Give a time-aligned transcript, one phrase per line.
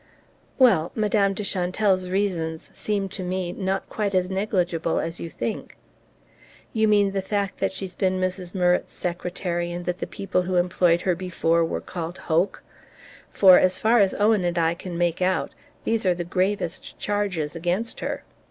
[0.57, 5.77] "Well Madame de Chantelle's reasons seem to me not quite as negligible as you think."
[6.73, 8.55] "You mean the fact that she's been Mrs.
[8.55, 12.63] Murrett's secretary, and that the people who employed her before were called Hoke?
[13.29, 15.51] For, as far as Owen and I can make out,
[15.83, 18.23] these are the gravest charges against her."